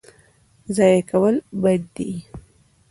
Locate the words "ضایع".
0.75-1.01